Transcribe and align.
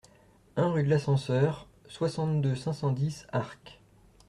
un 0.55 0.71
rue 0.71 0.81
de 0.81 0.89
l'Ascenseur, 0.89 1.67
soixante-deux, 1.87 2.55
cinq 2.55 2.73
cent 2.73 2.91
dix, 2.91 3.27
Arques 3.31 3.79